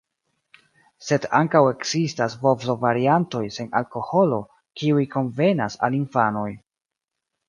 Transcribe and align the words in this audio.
Sed 1.07 1.25
ankaŭ 1.39 1.59
ekzistas 1.73 2.35
bovlo-variantoj 2.45 3.41
sen 3.57 3.69
alkoholo, 3.81 4.39
kiuj 4.81 5.05
konvenas 5.17 5.77
al 5.89 5.99
infanoj. 5.99 6.49